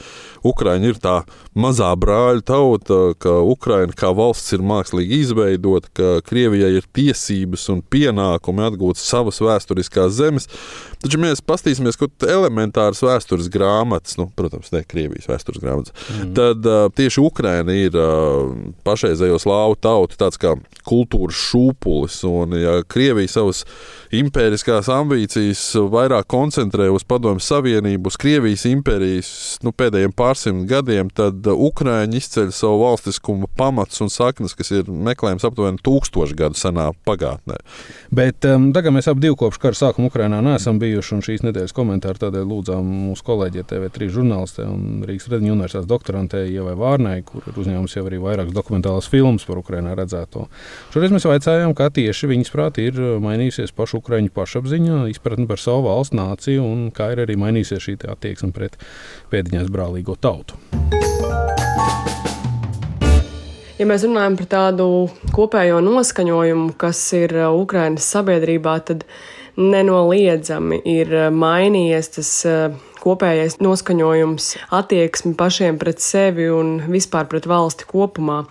Ukraina 0.44 0.92
ir 0.92 1.00
tā 1.02 1.22
mazā 1.56 1.90
brāļa 2.00 2.44
tauta, 2.46 3.00
ka 3.18 3.38
Ukraina 3.48 3.96
kā 3.96 4.12
valsts 4.16 4.54
ir 4.56 4.66
mākslīgi 4.66 5.22
izveidota, 5.24 5.90
ka 5.96 6.12
Krievijai 6.28 6.74
ir 6.82 6.90
tiesības 6.96 7.70
un 7.74 7.82
pienākumi 7.94 8.68
atgūt 8.68 9.00
savas 9.00 9.40
vēsturiskās 9.44 10.03
zemes. 10.12 10.50
Taču 11.04 11.20
mēs 11.20 11.42
paskatīsimies, 11.44 11.98
ko 12.00 12.08
elementāras 12.32 13.02
vēstures 13.04 13.50
grāmatas, 13.52 14.16
nu, 14.16 14.30
protams, 14.38 14.72
ne 14.72 14.84
Krievijas 14.88 15.28
vēstures 15.28 15.60
grāmatas, 15.60 15.92
mm. 16.14 16.30
tad 16.38 16.64
uh, 16.70 16.86
tieši 16.96 17.20
Ukraina 17.20 17.76
ir 17.76 17.98
uh, 18.00 18.54
pašreizējo 18.88 19.40
slāvu 19.44 19.76
tauta, 19.84 20.16
tāds 20.22 20.40
kā 20.40 20.56
kultūras 20.88 21.40
šūpulis. 21.50 22.22
Un, 22.30 22.56
ja 22.56 22.78
Krievija 22.88 23.34
savas 23.34 23.66
impēriskās 24.16 24.88
ambīcijas 24.94 25.66
vairāk 25.92 26.30
koncentrē 26.32 26.88
uz 26.94 27.04
Padomju 27.08 27.44
Savienību, 27.44 28.08
uz 28.08 28.20
Krievijas 28.20 28.64
impērijas 28.70 29.34
nu, 29.66 29.74
pēdējiem 29.76 30.16
pārsimt 30.16 30.68
gadiem, 30.72 31.12
tad 31.12 31.44
Ukraiņi 31.52 32.20
izceļ 32.20 32.52
savu 32.56 32.80
valstiskumu 32.86 33.52
pamatus 33.60 34.02
un 34.04 34.12
saknes, 34.14 34.56
kas 34.56 34.72
ir 34.72 34.88
meklējams 34.88 35.46
aptuveni 35.48 35.84
tūkstošu 35.84 36.40
gadu 36.40 36.60
senā 36.60 36.90
pagātnē. 37.08 37.60
Bet 38.14 38.48
um, 38.50 38.72
tagad 38.76 38.96
mēs 38.96 39.12
ap 39.12 39.20
divu 39.24 39.38
kopš 39.40 39.60
kara 39.62 39.78
sākuma 39.78 39.93
pasākumu 39.94 40.10
Ukrainā 40.10 40.42
neesam 40.42 40.80
bijuši, 40.82 41.22
šīs 41.22 41.44
nedēļas 41.46 41.74
komentāri 41.76 42.18
tādēļ 42.18 42.46
lūdzām 42.50 42.86
mūsu 43.10 43.24
kolēģi 43.28 43.64
TV3 43.70 44.10
žurnālistē 44.10 44.66
un 44.66 45.04
Rīgas 45.06 45.30
Rediņu 45.30 45.54
universitātes 45.54 45.88
doktorantē 45.88 46.42
Ievai 46.50 46.74
Vārnai, 46.74 47.22
kur 47.24 47.44
ir 47.46 47.54
uzņēmusi 47.54 48.00
jau 48.00 48.06
arī 48.08 48.18
vairākas 48.24 48.56
dokumentālas 48.56 49.10
filmas 49.10 49.46
par 49.46 49.62
Ukrainā 49.62 49.94
redzēto. 49.94 50.48
Šoreiz 50.94 51.14
mēs 51.14 51.28
vaicājām, 51.30 51.76
kā 51.78 51.92
tieši 51.94 52.32
viņas 52.32 52.54
prāt 52.54 52.80
ir 52.82 52.98
mainījusies 53.22 53.76
pašu 53.76 54.02
Ukraiņu 54.02 54.34
pašapziņa, 54.34 55.04
izpratne 55.14 55.46
par 55.50 55.62
savu 55.62 55.86
valsts 55.86 56.18
nāciju 56.18 56.66
un 56.66 56.90
kā 56.96 57.12
ir 57.14 57.26
arī 57.28 57.38
mainījusies 57.38 57.86
šī 57.86 58.00
attieksme 58.10 58.50
pret 58.56 58.80
pēdiņās 59.30 59.70
brālīgo 59.70 60.18
tautu. 60.18 60.58
Ja 63.82 63.88
mēs 63.90 64.04
runājam 64.06 64.36
par 64.38 64.48
tādu 64.52 64.86
kopējo 65.34 65.80
noskaņojumu, 65.84 66.76
kas 66.80 67.00
ir 67.18 67.34
Ukraiņas 67.50 68.06
sabiedrībā, 68.16 68.78
tad 68.86 69.02
nenoliedzami 69.60 70.82
ir 70.90 71.14
uh, 71.14 71.28
mainījies 71.34 72.14
tas 72.18 72.32
uh, 72.50 72.78
kopējais 73.04 73.60
noskaņojums, 73.64 74.50
attieksme 74.74 75.36
pašiem 75.40 75.80
pret 75.82 76.02
sevi 76.04 76.48
un 76.52 76.78
vispār 76.92 77.28
pret 77.32 77.48
valsti 77.50 77.88
kopumā. 77.90 78.44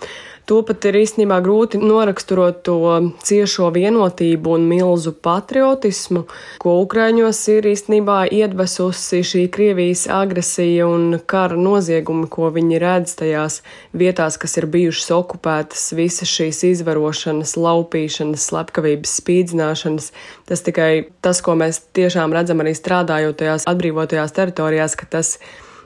To 0.50 0.58
pat 0.66 0.82
ir 0.90 0.96
īstenībā 0.98 1.36
grūti 1.44 1.78
noraksturot 1.78 2.64
to 2.66 2.78
ciešo 3.22 3.68
vienotību 3.76 4.56
un 4.56 4.64
milzu 4.66 5.12
patriotismu, 5.22 6.24
ko 6.58 6.72
Ukraiņos 6.82 7.38
ir 7.52 7.68
īstenībā 7.70 8.16
iedvesusi 8.26 9.20
šī 9.28 9.44
Krievijas 9.54 10.08
agresija 10.10 10.88
un 10.90 11.20
kara 11.30 11.54
noziegumi, 11.54 12.26
ko 12.26 12.50
viņi 12.56 12.82
redz 12.82 13.14
tajās 13.22 13.60
vietās, 13.94 14.40
kas 14.42 14.58
ir 14.58 14.66
bijušas 14.74 15.14
okupētas, 15.14 15.86
visas 15.94 16.34
šīs 16.34 16.64
izvarošanas, 16.72 17.54
laupīšanas, 17.62 18.50
slepkavības, 18.50 19.14
spīdzināšanas. 19.22 20.10
Tas 20.50 20.66
tikai 20.66 20.90
tas, 21.22 21.38
ko 21.38 21.54
mēs 21.62 21.84
tiešām 21.94 22.34
redzam 22.34 22.66
arī 22.66 22.74
strādājot 22.74 23.38
tajās 23.44 23.70
atbrīvotajās 23.70 24.34
teritorijās, 24.42 24.98
ka 24.98 25.06
tas 25.14 25.36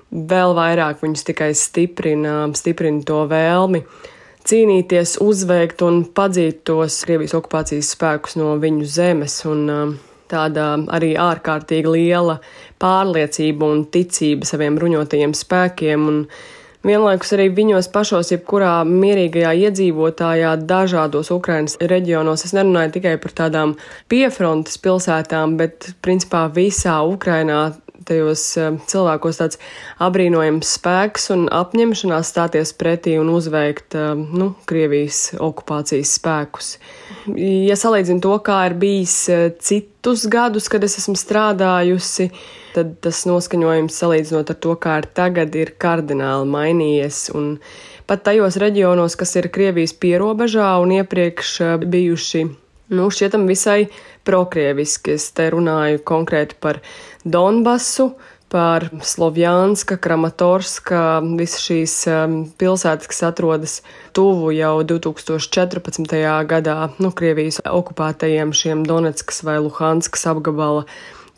vēl 0.08 0.56
vairāk 0.56 1.04
viņus 1.04 1.28
tikai 1.28 1.52
stiprina, 1.52 2.46
stiprina 2.56 3.04
to 3.04 3.26
vēlmi 3.28 3.84
cīnīties, 4.46 5.16
uzveikt 5.22 5.82
un 5.86 6.04
padzīt 6.16 6.62
tos 6.68 7.02
Krievijas 7.06 7.34
okupācijas 7.38 7.94
spēkus 7.96 8.38
no 8.40 8.54
viņu 8.62 8.86
zemes. 8.90 9.40
Un, 9.48 9.64
um, 9.70 9.96
tāda 10.30 10.74
arī 10.94 11.14
ārkārtīgi 11.20 11.94
liela 11.96 12.38
pārliecība 12.82 13.70
un 13.70 13.86
ticība 13.92 14.48
saviem 14.48 14.78
bruņotajiem 14.78 15.34
spēkiem. 15.36 16.06
Un 16.10 16.20
vienlaikus 16.86 17.32
arī 17.36 17.48
viņos 17.54 17.90
pašos, 17.94 18.30
jebkurā 18.34 18.78
mierīgajā 18.88 19.54
iedzīvotājā, 19.66 20.54
dažādos 20.68 21.32
Ukrainas 21.34 21.78
reģionos. 21.80 22.46
Es 22.46 22.54
nerunāju 22.56 22.96
tikai 22.98 23.16
par 23.22 23.34
tādām 23.42 23.74
piefrontes 24.12 24.78
pilsētām, 24.82 25.58
bet 25.60 25.92
principā 26.04 26.46
visā 26.54 27.00
Ukrainā 27.06 27.68
tajos 28.06 28.42
eh, 28.60 28.74
cilvēkos 28.90 29.40
tāds 29.40 29.60
apbrīnojams 30.02 30.72
spēks 30.78 31.30
un 31.34 31.46
apņemšanās 31.52 32.32
stāties 32.32 32.72
pretī 32.78 33.16
un 33.20 33.30
uzveikt 33.34 33.96
eh, 33.98 34.12
nu, 34.16 34.52
Krievijas 34.68 35.36
okupācijas 35.42 36.16
spēkus. 36.18 36.74
Ja 37.36 37.78
salīdzinu 37.78 38.22
to, 38.24 38.36
kā 38.46 38.62
ir 38.70 38.76
bijis 38.80 39.16
eh, 39.32 39.48
citus 39.58 40.26
gadus, 40.32 40.70
kad 40.72 40.84
es 40.86 40.98
esmu 41.02 41.16
strādājusi, 41.18 42.30
tad 42.76 42.98
tas 43.04 43.24
noskaņojums 43.28 44.02
salīdzinot 44.02 44.52
ar 44.52 44.60
to, 44.60 44.76
kā 44.80 45.00
ir 45.02 45.10
tagad, 45.16 45.56
ir 45.58 45.74
kardināli 45.80 46.50
mainījies. 46.52 47.24
Pat 48.06 48.22
tajos 48.28 48.60
reģionos, 48.62 49.16
kas 49.18 49.34
ir 49.40 49.50
Krievijas 49.50 49.96
pierobežā 49.98 50.76
un 50.82 50.94
iepriekš 51.00 51.56
bijuši 51.90 52.44
nu, 52.92 53.08
šķietam 53.10 53.46
visai 53.50 53.86
prokrieviski. 54.26 55.16
Es 55.16 55.30
te 55.36 55.48
runāju 55.54 56.02
konkrēti 56.06 56.58
par 56.60 56.80
Donbasu, 57.24 58.12
par 58.52 58.86
Slovjānska, 59.02 59.98
Kramatorska, 59.98 61.18
visas 61.38 61.64
šīs 61.66 61.94
um, 62.10 62.36
pilsētas, 62.58 63.10
kas 63.10 63.24
atrodas 63.26 63.74
tuvu 64.14 64.52
jau 64.54 64.78
2014. 64.86 66.14
gadā, 66.46 66.78
nu, 67.02 67.10
Krievijas 67.10 67.58
okupētajiem 67.66 68.54
šiem 68.54 68.86
Donetskas 68.86 69.42
vai 69.46 69.58
Luhanskas 69.64 70.28
apgabala 70.30 70.86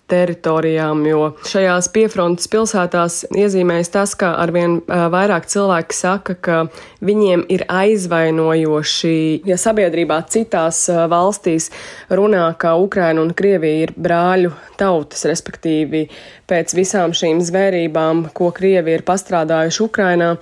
teritorijām, 0.08 1.04
jo 1.06 1.22
šajās 1.48 1.90
piefrontes 1.92 2.48
pilsētās 2.52 3.20
iezīmējas 3.36 3.92
tas, 3.94 4.14
ka 4.18 4.32
arvien 4.40 4.78
vairāk 4.88 5.48
cilvēki 5.50 5.96
saka, 5.96 6.36
ka 6.40 6.60
viņiem 7.04 7.44
ir 7.52 7.66
aizvainojoši, 7.68 9.18
ja 9.48 9.58
sabiedrībā 9.60 10.22
citās 10.32 10.86
valstīs 11.12 11.70
runā, 12.10 12.48
ka 12.58 12.74
Ukraina 12.80 13.22
un 13.24 13.34
Krievija 13.36 13.88
ir 13.88 13.94
brāļu 13.96 14.54
tautas, 14.80 15.26
respektīvi 15.28 16.06
pēc 16.48 16.72
visām 16.78 17.12
šīm 17.16 17.42
zvērībām, 17.44 18.28
ko 18.36 18.50
Krievi 18.56 18.96
ir 18.96 19.04
pastrādājuši 19.06 19.84
Ukrainā 19.84 20.32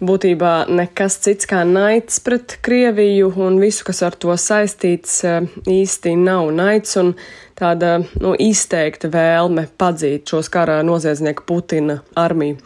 būtībā 0.00 0.54
nekas 0.72 1.18
cits 1.24 1.48
kā 1.48 1.60
naids 1.68 2.20
pret 2.24 2.56
Krieviju 2.64 3.34
un 3.44 3.60
visu, 3.60 3.84
kas 3.88 4.02
ar 4.06 4.16
to 4.16 4.32
saistīts, 4.40 5.20
īsti 5.68 6.16
nav 6.16 6.48
naids 6.56 6.96
un 7.00 7.14
tāda 7.60 7.98
nu, 8.20 8.34
izteikta 8.40 9.10
vēlme 9.12 9.66
padzīt 9.78 10.30
šos 10.32 10.48
kara 10.52 10.80
noziedznieku 10.86 11.44
Putina 11.46 12.00
armiju 12.18 12.58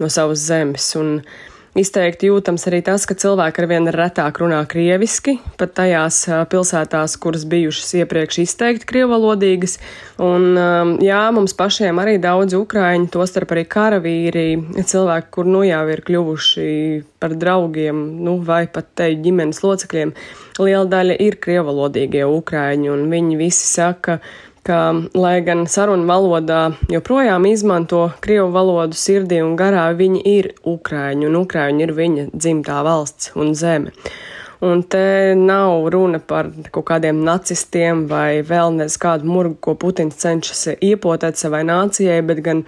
no 0.00 0.10
savas 0.12 0.44
zemes. 0.44 0.90
Un, 1.00 1.18
Izteikti 1.74 2.28
jūtams 2.28 2.68
arī 2.70 2.78
tas, 2.86 3.02
ka 3.02 3.16
cilvēki 3.18 3.64
arvien 3.64 3.88
retāk 3.90 4.36
runā 4.38 4.60
krieviski, 4.70 5.40
pat 5.58 5.72
tajās 5.74 6.20
pilsētās, 6.52 7.16
kuras 7.18 7.42
bijušas 7.50 7.88
iepriekš 7.98 8.38
izteikti 8.44 8.86
krievalodīgas. 8.92 9.80
Un, 10.22 10.54
jā, 11.02 11.18
mums 11.34 11.56
pašiem 11.58 11.98
arī 11.98 12.20
daudz 12.22 12.54
ukraiņu, 12.54 13.10
tostarp 13.16 13.56
arī 13.56 13.66
karavīri, 13.74 14.46
cilvēki, 14.86 15.32
kur 15.34 15.50
nu 15.50 15.64
jau 15.66 15.82
ir 15.90 16.04
kļuvuši 16.06 16.70
par 17.18 17.34
draugiem, 17.42 18.06
nu 18.22 18.38
vai 18.46 18.68
pat 18.70 18.94
te 18.94 19.10
ģimenes 19.26 19.64
locekļiem. 19.66 20.14
Liela 20.62 20.86
daļa 20.86 21.18
ir 21.26 21.40
krievalodīgie 21.42 22.22
ukraiņi, 22.30 22.94
un 22.94 23.08
viņi 23.10 23.40
visi 23.42 23.66
saka, 23.66 24.20
ka, 24.22 24.53
lai 24.68 25.40
gan 25.44 25.66
sarunu 25.68 26.06
valodā 26.08 26.74
joprojām 26.88 27.44
izmanto 27.46 28.06
krievu 28.24 28.48
valodu 28.54 28.96
sirdī 28.96 29.42
un 29.44 29.56
garā, 29.60 29.90
viņi 29.96 30.22
ir 30.24 30.48
ukrāņi, 30.64 31.26
un 31.28 31.36
ukrāņi 31.42 31.84
ir 31.84 31.92
viņa 31.92 32.24
dzimtā 32.32 32.80
valsts 32.86 33.34
un 33.36 33.54
zeme. 33.54 33.92
Un 34.64 34.82
te 34.82 35.34
nav 35.36 35.90
runa 35.92 36.18
par 36.18 36.48
kaut 36.72 36.86
kādiem 36.88 37.20
nacistiem 37.26 38.06
vai 38.08 38.40
vēl 38.40 38.72
nezinu 38.78 39.02
kādu 39.02 39.28
murgu, 39.28 39.58
ko 39.60 39.74
Putins 39.76 40.16
cenšas 40.16 40.78
iepotēt 40.80 41.36
savai 41.36 41.60
nācijai, 41.68 42.22
bet 42.24 42.40
gan 42.46 42.64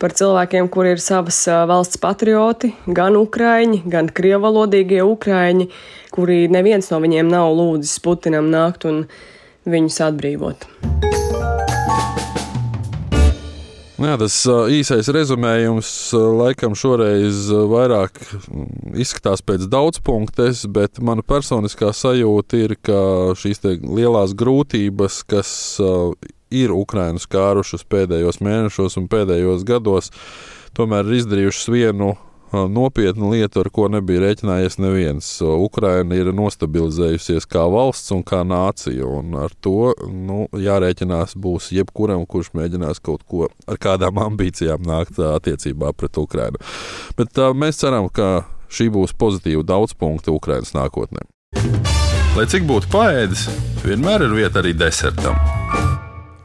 par 0.00 0.14
cilvēkiem, 0.16 0.66
kuri 0.72 0.96
ir 0.96 1.02
savas 1.04 1.38
valsts 1.46 2.00
patrioti, 2.02 2.72
gan 2.88 3.18
ukrāņi, 3.20 3.84
gan 3.92 4.08
krievalodīgie 4.10 5.04
ukrāņi, 5.06 5.68
kuri 6.10 6.46
neviens 6.50 6.90
no 6.90 6.98
viņiem 7.04 7.30
nav 7.30 7.52
lūdzis 7.54 8.00
Putinam 8.02 8.48
nākt 8.50 8.88
un 8.90 9.04
viņus 9.72 10.00
atbrīvot. 10.10 10.68
Nu 14.00 14.08
jā, 14.08 14.14
tas 14.16 14.34
īsais 14.72 15.10
rezumējums 15.12 15.88
laikam 16.16 16.72
šoreiz 16.72 17.50
vairāk 17.68 18.16
izskatās 18.96 19.44
pēc 19.44 19.66
daudzpunktes, 19.68 20.62
bet 20.72 21.02
mana 21.04 21.20
personiskā 21.20 21.90
sajūta 21.92 22.62
ir, 22.62 22.74
ka 22.80 23.00
šīs 23.36 23.60
lielās 23.84 24.32
grūtības, 24.40 25.20
kas 25.28 25.50
ir 26.48 26.72
Ukraiņas 26.72 27.28
kārušas 27.28 27.84
pēdējos 27.92 28.40
mēnešos 28.40 28.96
un 28.96 29.10
pēdējos 29.12 29.68
gados, 29.68 30.08
tomēr 30.72 31.04
ir 31.04 31.20
izdarījušas 31.20 31.68
vienu 31.76 32.14
nopietna 32.52 33.30
lieta, 33.30 33.62
ar 33.62 33.70
ko 33.72 33.86
nebija 33.92 34.24
rēķinājies 34.24 34.78
neviens. 34.82 35.28
Ukraina 35.40 36.18
ir 36.18 36.32
nostabilizējusies 36.36 37.46
kā 37.50 37.64
valsts 37.70 38.12
un 38.14 38.24
kā 38.26 38.42
nācija, 38.46 39.06
un 39.06 39.36
ar 39.38 39.54
to 39.62 39.92
nu, 40.10 40.46
jārēķinās 40.52 41.36
būs 41.40 41.70
jebkuram, 41.76 42.26
kurš 42.26 42.52
mēģinās 42.58 43.02
kaut 43.04 43.26
ko 43.28 43.48
ar 43.66 43.80
kādām 43.80 44.20
ambīcijām 44.24 44.82
nākt 44.86 45.20
attiecībā 45.22 45.94
pret 45.96 46.18
Ukrainu. 46.20 46.60
Bet 47.18 47.34
tā, 47.36 47.52
mēs 47.54 47.82
ceram, 47.82 48.10
ka 48.12 48.44
šī 48.70 48.90
būs 48.94 49.14
pozitīva 49.18 49.66
daudzpunkta 49.66 50.34
Ukrainas 50.34 50.74
nākotnē. 50.76 51.26
Lai 52.36 52.46
cik 52.46 52.66
būtu 52.68 52.92
paēdis, 52.92 53.48
vienmēr 53.82 54.28
ir 54.28 54.36
vieta 54.38 54.62
arī 54.62 54.76
desertam. 54.78 55.34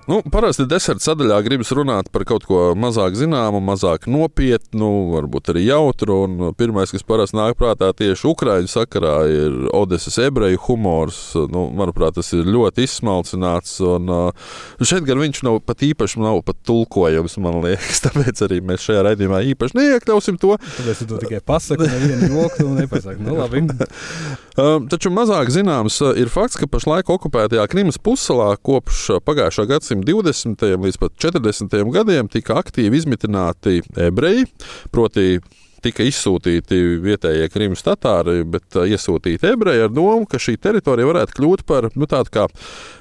Nu, 0.06 0.20
parasti 0.30 0.68
deserta 0.70 1.02
sadaļā 1.02 1.40
gribas 1.48 1.72
runāt 1.74 2.12
par 2.14 2.28
kaut 2.30 2.44
ko 2.46 2.60
mazāk 2.78 3.16
zināmu, 3.18 3.58
mazāk 3.66 4.04
nopietnu, 4.06 4.90
varbūt 5.16 5.50
arī 5.50 5.64
jautru. 5.66 6.20
Pirmais, 6.60 6.92
kas 6.94 7.02
parasti 7.02 7.40
nāk 7.40 7.58
prātā 7.58 7.90
tieši 7.98 8.28
Ukrāņu 8.30 8.70
sakarā, 8.70 9.16
ir 9.34 9.56
Odeses 9.74 10.20
ebreju 10.22 10.62
humors. 10.68 11.18
Nu, 11.50 11.64
manuprāt, 11.74 12.20
tas 12.20 12.30
ir 12.38 12.46
ļoti 12.46 12.86
izsmalcināts. 12.86 13.80
Un, 13.82 14.12
uh, 14.14 14.52
šeit 14.78 15.08
gan 15.08 15.24
viņš 15.24 15.42
nav 15.48 15.58
pat 15.66 15.82
īpaši 15.88 16.22
nav 16.22 16.44
pat 16.46 16.62
tulkojams, 16.70 17.40
man 17.42 17.58
liekas. 17.66 18.02
Tāpēc 18.06 18.46
arī 18.46 18.62
mēs 18.62 18.86
šajā 18.86 19.08
raidījumā 19.10 19.42
īpaši 19.56 19.80
neiekļausim 19.80 20.38
to. 20.38 20.54
Tāpēc 20.78 21.02
tu 21.02 21.10
to 21.16 21.22
tikai 21.26 21.42
pasaki, 21.42 21.90
nevienu 21.90 22.30
joku 22.30 22.68
nepasaki. 22.78 23.26
Nu, 23.26 23.40
labi. 23.42 23.66
um, 24.62 24.86
taču 24.94 25.10
mazāk 25.18 25.50
zināms 25.58 25.98
ir 26.14 26.30
fakts, 26.30 26.62
ka 26.62 26.70
pašlaik 26.70 27.10
okupētajā 27.18 27.66
Krimas 27.74 27.98
pussalā 27.98 28.52
kopš 28.62 29.08
pagājušā 29.26 29.66
gadsimta 29.74 29.95
gadsimta 30.04 30.66
20. 30.66 30.84
līdz 30.84 30.98
pat 31.00 31.14
40. 31.18 31.92
gadiem 31.94 32.28
tika 32.28 32.60
aktīvi 32.60 32.98
izmitināti 32.98 33.82
ebreji, 33.98 34.46
proti 34.92 35.40
tika 35.86 36.04
izsūtīti 36.04 37.00
vietējie 37.04 37.50
Krimas 37.54 37.84
tatāri, 37.86 38.44
bet 38.44 38.76
uh, 38.76 38.88
iesūtīti 38.90 39.52
ebreji 39.52 39.86
ar 39.86 39.92
domu, 39.94 40.26
ka 40.26 40.40
šī 40.42 40.58
teritorija 40.58 41.06
varētu 41.06 41.38
kļūt 41.38 41.66
par 41.66 41.90
nu, 41.94 42.08
tādu 42.10 42.34
kā 42.34 42.48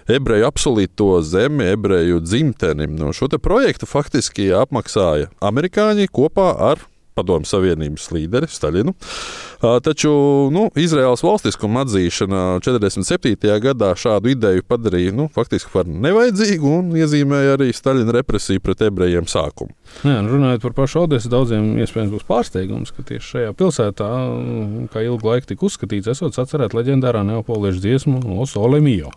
ebreju 0.06 0.46
apsolīto 0.46 1.22
zemi, 1.24 1.64
ebreju 1.72 2.20
dzimteni. 2.20 2.90
Nu, 2.92 3.12
šo 3.16 3.30
projektu 3.40 3.88
faktiski 3.88 4.52
apmaksāja 4.52 5.30
amerikāņi 5.40 6.12
kopā 6.12 6.50
ar 6.72 6.84
Padomju 7.14 7.48
Savienības 7.48 8.08
līderi 8.14 8.48
Staļinu. 8.50 8.94
Taču 9.84 10.10
nu, 10.52 10.66
Izraels 10.76 11.22
valstiskuma 11.24 11.84
atzīšana 11.84 12.42
47. 12.64 13.36
gadā 13.64 13.92
šādu 13.96 14.32
ideju 14.34 14.64
padarīja 14.68 15.14
nu, 15.16 15.28
faktiski 15.32 15.72
par 15.72 15.88
nevajadzīgu 15.88 16.72
un 16.80 16.90
iezīmēja 16.98 17.56
arī 17.56 17.70
Staļina 17.74 18.16
represiju 18.18 18.62
pret 18.64 18.82
ebrejiem 18.88 19.28
sākumu. 19.30 19.72
Jā, 20.02 20.18
nu, 20.24 20.34
runājot 20.34 20.66
par 20.66 20.76
pašu 20.82 21.04
Odesu, 21.04 21.30
daudziem 21.32 21.78
iespējams 21.84 22.12
būs 22.12 22.26
pārsteigums, 22.28 22.92
ka 22.94 23.06
tieši 23.06 23.30
šajā 23.30 23.54
pilsētā, 23.60 24.10
kā 24.92 25.04
ilgu 25.06 25.30
laiku 25.30 25.52
tika 25.52 25.68
uzskatīts, 25.68 26.10
esot 26.12 26.36
atcerēt 26.42 26.76
leģendārā 26.76 27.24
neapoliešu 27.30 27.84
dziesmu 27.84 28.20
Osole 28.42 28.82
Mio. 28.84 29.14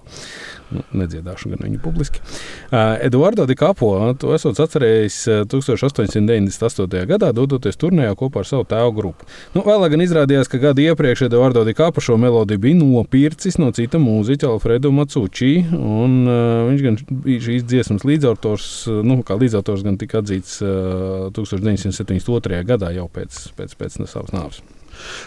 Nu, 0.67 0.83
nedziedāšu 0.99 1.53
gan 1.53 1.61
viņu 1.63 1.79
publiski. 1.79 2.19
Uh, 2.67 2.97
Eduardo 3.05 3.45
Dikapo 3.47 3.91
to 4.19 4.33
esot 4.35 4.59
atcerējis 4.59 5.19
1898. 5.47 7.05
gadā, 7.07 7.31
dodoties 7.35 7.79
turnējā 7.79 8.17
kopā 8.19 8.43
ar 8.43 8.49
savu 8.49 8.67
tēvu 8.67 8.91
grupu. 8.97 9.27
Nu, 9.55 9.63
vēlāk 9.67 9.95
gan 9.95 10.03
izrādījās, 10.03 10.51
ka 10.51 10.59
gadu 10.61 10.83
iepriekš 10.83 11.27
Eduardo 11.29 11.63
Dikapo 11.67 12.03
šo 12.03 12.17
melodiju 12.19 12.63
bija 12.67 12.79
nopircis 12.81 13.59
no 13.61 13.71
cita 13.75 14.01
mūziķa, 14.01 14.51
Alfredo 14.51 14.91
Macucci. 14.95 15.53
Un, 15.77 16.17
uh, 16.27 16.67
viņš 16.67 16.87
gan 16.87 17.01
bija 17.23 17.45
šīs 17.47 17.67
dziesmas 17.67 18.07
līdzautors, 18.07 18.71
nu, 19.07 19.21
kā 19.27 19.39
līdzautors 19.39 19.85
gan 19.87 19.99
tika 20.01 20.19
atzīts 20.23 20.59
uh, 20.65 21.29
1972. 21.37 22.63
gadā 22.67 22.91
jau 22.97 23.07
pēc, 23.07 23.45
pēc, 23.55 23.79
pēc 23.79 24.01
savas 24.03 24.35
nāves. 24.35 24.65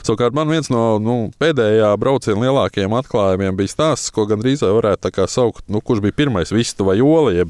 Savukārt 0.03 0.37
man 0.37 0.51
viens 0.53 0.71
no 0.73 0.99
nu, 1.03 1.17
pēdējā 1.41 1.93
brauciena 2.01 2.47
lielākajiem 2.47 2.97
atklājumiem 3.01 3.59
bija 3.59 3.75
stāsts, 3.75 4.13
ko 4.15 4.27
gandrīz 4.31 4.65
varētu 4.67 5.11
saukt, 5.31 5.67
nu, 5.69 5.83
kurš 5.85 6.05
bija 6.05 6.21
pirmais 6.25 6.53
vistu 6.55 6.89
vai 6.89 7.01
oli. 7.05 7.47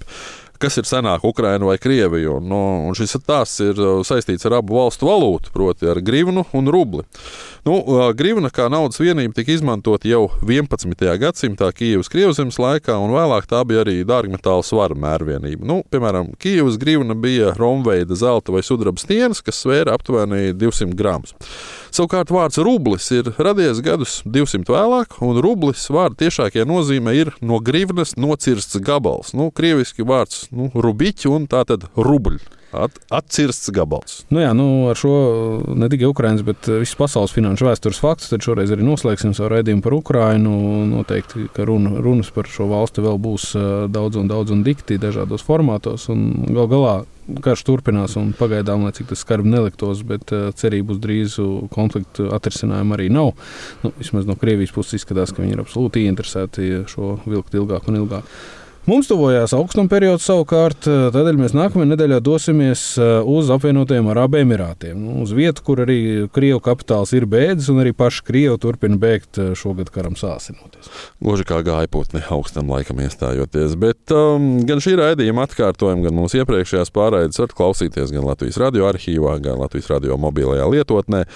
Kas 0.60 0.76
ir 0.76 0.84
senāk, 0.84 1.22
Ukraina 1.24 1.64
vai 1.64 1.78
Krievija. 1.80 2.34
Un, 2.36 2.44
nu, 2.50 2.58
un 2.90 2.96
šis 2.96 3.16
tās 3.24 3.54
ir 3.64 3.78
uh, 3.80 4.02
saistīts 4.04 4.44
ar 4.44 4.58
abu 4.58 4.76
valstu 4.76 5.08
valūtu, 5.08 5.54
proti, 5.54 5.88
ar 5.88 6.02
grivnu 6.04 6.44
un 6.52 6.68
rubli. 6.68 7.06
Nu, 7.64 7.78
uh, 7.78 8.02
grivna 8.16 8.50
kā 8.52 8.66
naudas 8.72 9.00
vienība 9.00 9.38
tika 9.38 9.54
izmantota 9.54 10.10
jau 10.10 10.26
11. 10.44 10.92
gadsimtā 11.22 11.70
Kijavas 11.72 12.12
Krievzemes 12.12 12.60
laikā, 12.60 12.98
un 13.00 13.14
vēlāk 13.16 13.48
tā 13.48 13.62
bija 13.64 13.86
arī 13.86 14.02
dārgmetāla 14.04 14.66
svara 14.66 14.98
mērvienība. 15.00 15.64
Nu, 15.64 15.78
piemēram, 15.88 16.34
Kijavas 16.40 16.76
grivna 16.80 17.16
bija 17.16 17.54
romveida 17.56 18.20
zelta 18.20 18.52
vai 18.52 18.60
sudraba 18.60 19.00
stienas, 19.00 19.40
kas 19.40 19.62
svēra 19.64 19.96
aptuveni 19.96 20.52
200 20.60 20.92
gramus. 20.92 21.32
Savukārt 21.90 22.28
vārds 22.30 22.60
rublis 22.60 23.08
ir 23.16 23.32
radies 23.40 23.80
gadus 23.82 24.20
200 24.28 24.68
vēlāk, 24.76 25.16
un 25.24 25.40
rublis 25.40 25.88
vārda 25.90 26.20
tiešākajā 26.26 26.68
nozīmē 26.68 27.16
ir 27.16 27.32
no 27.40 27.58
grivnas 27.64 28.12
nocirsts 28.20 28.76
gabals. 28.84 29.32
Nu, 29.32 29.48
krieviski 29.50 30.04
vārds 30.06 30.50
nu, 30.54 30.71
rubiķi 30.75 31.30
un 31.30 31.47
tā 31.50 31.64
tad 31.69 31.87
rubļi. 31.97 32.40
At, 32.71 32.95
atcirsts 33.11 33.73
gabals. 33.75 34.21
Nu 34.30 34.38
jā, 34.38 34.52
nu 34.54 34.87
ar 34.92 34.99
šo 34.99 35.11
ne 35.75 35.88
tikai 35.90 36.07
Ukraiņas, 36.07 36.42
bet 36.47 36.69
visas 36.71 36.95
pasaules 36.99 37.33
finanšu 37.35 37.66
vēstures 37.66 37.99
faktus. 37.99 38.28
Tad 38.30 38.47
šoreiz 38.47 38.71
arī 38.71 38.87
noslēgsim 38.87 39.33
savu 39.35 39.50
raidījumu 39.57 39.83
par 39.83 39.97
Ukrajinu. 39.97 40.52
Noteikti, 40.92 41.49
ka 41.54 41.66
runa, 41.66 41.97
runas 41.99 42.30
par 42.35 42.47
šo 42.50 42.69
valsti 42.71 43.02
vēl 43.02 43.19
būs 43.23 43.49
daudz 43.90 44.21
un 44.21 44.30
daudz 44.30 44.54
un 44.54 44.62
dikti 44.66 45.00
dažādos 45.02 45.42
formātos. 45.47 46.07
Gal 46.07 46.71
galā 46.71 46.95
karš 47.42 47.66
turpinās, 47.66 48.14
un 48.19 48.30
pagaidām, 48.38 48.87
lai 48.87 48.95
cik 48.95 49.11
tas 49.11 49.25
skarbi 49.26 49.50
neliktos, 49.50 50.04
bet 50.07 50.30
cerību 50.30 50.95
uz 50.95 51.02
drīzu 51.02 51.49
konfliktu 51.75 52.30
atrisinājumu 52.38 52.97
arī 52.97 53.11
nav. 53.11 53.35
Nu, 53.83 53.90
vismaz 53.99 54.30
no 54.30 54.38
Krievijas 54.38 54.75
puses 54.75 55.00
izskatās, 55.00 55.35
ka 55.35 55.42
viņi 55.42 55.59
ir 55.59 55.62
absolūti 55.62 56.07
ieinteresēti 56.07 56.71
šo 56.90 57.16
vilkt 57.26 57.59
ilgāk 57.59 57.90
un 57.90 58.02
ilgāk. 58.04 58.35
Mums 58.88 59.10
tuvojās 59.10 59.52
augstuma 59.52 59.90
periods 59.92 60.25
savukārt, 60.25 60.87
eh, 60.88 61.10
tādēļ 61.12 61.37
mēs 61.37 61.52
nākamajā 61.52 61.90
nedēļā 61.90 62.18
dosimies 62.25 62.80
eh, 62.97 63.10
uz 63.28 63.50
apvienotajiem 63.52 64.06
Arābu 64.08 64.38
Emirātiem. 64.40 64.95
Nu, 64.97 65.19
uz 65.21 65.34
vietu, 65.36 65.60
kur 65.66 65.82
arī 65.84 65.99
Krievijas 66.32 66.64
kapitāls 66.64 67.12
ir 67.12 67.26
bēdzis, 67.28 67.69
un 67.75 67.82
arī 67.82 67.93
paši 67.93 68.25
Krievi 68.25 68.56
turpina 68.62 68.97
bēgt 69.00 69.36
eh, 69.36 69.50
šogad 69.52 69.90
karam 69.93 70.16
sāsinoties. 70.16 70.88
Gluži 71.21 71.45
kā 71.50 71.58
gaiputni 71.66 72.23
augstam 72.32 72.73
laikam 72.73 73.02
iestājoties, 73.04 73.75
bet 73.76 74.14
um, 74.16 74.62
gan 74.64 74.80
šī 74.80 74.97
raidījuma 75.02 75.45
atkārtojuma, 75.45 76.06
gan 76.08 76.16
mūsu 76.16 76.40
iepriekšējās 76.40 76.95
pārraides 76.97 77.43
var 77.45 77.52
klausīties 77.60 78.16
gan 78.16 78.25
Latvijas 78.30 78.56
radio 78.64 78.88
arhīvā, 78.88 79.36
gan 79.45 79.60
Latvijas 79.60 79.93
radio 79.93 80.16
mobilajā 80.25 80.71
lietotnē, 80.73 81.26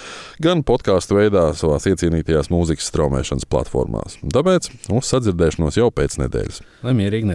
gan 0.41 0.65
podkāstu 0.65 1.21
veidā 1.21 1.45
savās 1.53 1.85
iecienītajās 1.93 2.49
mūzikas 2.49 2.89
straumēšanas 2.89 3.45
platformās. 3.53 4.17
Tāpēc 4.25 4.73
uz 4.97 5.13
sadzirdēšanos 5.13 5.77
jau 5.77 5.93
pēc 5.93 6.17
nedēļas. 6.25 6.61
Lai 6.81 6.97
mierīgi 6.97 7.34